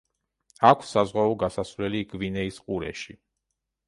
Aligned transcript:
აქვს 0.69 0.93
საზღვაო 0.95 1.35
გასასვლელი 1.43 2.01
გვინეის 2.13 2.57
ყურეში. 2.69 3.15